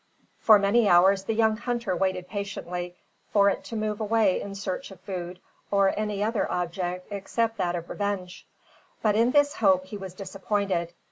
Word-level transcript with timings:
For 0.39 0.57
many 0.57 0.89
hours 0.89 1.25
the 1.25 1.35
young 1.35 1.57
hunter 1.57 1.95
waited 1.95 2.27
patiently 2.27 2.95
for 3.31 3.49
it 3.51 3.63
to 3.65 3.75
move 3.75 4.01
away 4.01 4.41
in 4.41 4.55
search 4.55 4.89
of 4.89 4.99
food 5.01 5.39
or 5.69 5.93
any 5.95 6.23
other 6.23 6.51
object 6.51 7.09
except 7.11 7.57
that 7.59 7.75
of 7.75 7.87
revenge; 7.87 8.47
but 9.03 9.15
in 9.15 9.29
this 9.29 9.53
hope 9.57 9.85
he 9.85 9.97
was 9.97 10.15
disappointed. 10.15 10.93